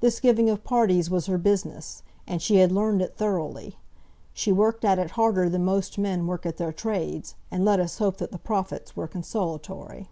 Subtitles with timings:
[0.00, 3.76] This giving of parties was her business, and she had learned it thoroughly.
[4.32, 7.98] She worked at it harder than most men work at their trades, and let us
[7.98, 10.08] hope that the profits were consolatory.